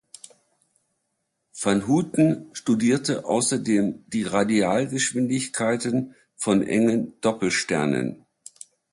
Van 1.61 1.85
Houten 1.87 2.49
studierte 2.53 3.23
außerdem 3.25 4.03
die 4.07 4.23
Radialgeschwindigkeiten 4.23 6.15
von 6.37 6.63
engen 6.63 7.21
Doppelsternen. 7.21 8.25